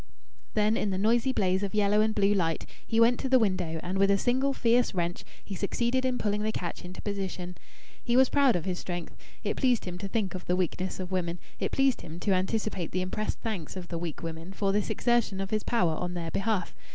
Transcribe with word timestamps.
Then 0.55 0.77
in 0.77 0.89
the 0.89 0.97
noisy 0.97 1.31
blaze 1.31 1.61
of 1.61 1.75
yellow 1.75 2.01
and 2.01 2.15
blue 2.15 2.33
light 2.33 2.65
he 2.87 2.99
went 2.99 3.19
to 3.19 3.29
the 3.29 3.37
window 3.37 3.79
and 3.83 3.99
with 3.99 4.09
a 4.09 4.17
single 4.17 4.51
fierce 4.51 4.95
wrench 4.95 5.23
he 5.45 5.53
succeeded 5.53 6.05
in 6.05 6.17
pulling 6.17 6.41
the 6.41 6.51
catch 6.51 6.83
into 6.83 7.03
position. 7.03 7.55
He 8.03 8.17
was 8.17 8.27
proud 8.27 8.55
of 8.55 8.65
his 8.65 8.79
strength. 8.79 9.15
It 9.43 9.57
pleased 9.57 9.85
him 9.85 9.99
to 9.99 10.07
think 10.07 10.33
of 10.33 10.45
the 10.45 10.55
weakness 10.55 10.99
of 10.99 11.11
women; 11.11 11.37
it 11.59 11.71
pleased 11.71 12.01
him 12.01 12.19
to 12.21 12.31
anticipate 12.33 12.89
the 12.93 13.01
impressed 13.03 13.41
thanks 13.41 13.75
of 13.77 13.89
the 13.89 13.99
weak 13.99 14.23
women 14.23 14.53
for 14.53 14.71
this 14.71 14.89
exertion 14.89 15.39
of 15.39 15.51
his 15.51 15.61
power 15.61 15.93
on 15.93 16.15
their 16.15 16.31
behalf. 16.31 16.73